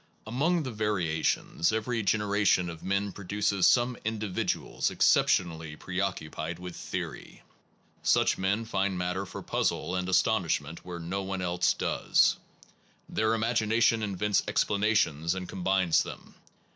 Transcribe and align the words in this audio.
Among 0.25 0.63
the 0.63 0.71
variations, 0.71 1.71
every 1.71 2.01
generation 2.01 2.71
of 2.71 2.81
men 2.81 3.11
produces 3.11 3.67
some 3.67 3.95
individuals 4.03 4.89
exceptionally 4.89 5.75
Phiioso 5.77 5.79
preoccupied 5.79 6.57
with 6.57 6.75
theory. 6.75 7.43
Such 8.01 8.35
men 8.35 8.61
those 8.63 8.71
who 8.71 8.77
^ 8.77 8.85
n( 8.85 8.93
^ 8.95 8.97
matter 8.97 9.27
for 9.27 9.43
puzzle 9.43 9.93
and 9.95 10.09
astonish 10.09 10.59
ment 10.59 10.83
where 10.83 10.97
no 10.97 11.21
one 11.21 11.43
else 11.43 11.75
does. 11.75 12.37
Their 13.07 13.35
imagination 13.35 14.01
invents 14.01 14.41
explanations 14.47 15.35
and 15.35 15.47
com 15.47 15.63
bines 15.63 16.01
them. 16.01 16.33